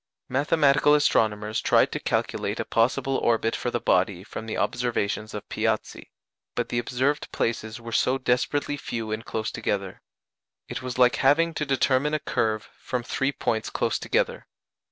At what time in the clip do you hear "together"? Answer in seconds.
9.51-10.01, 13.99-14.47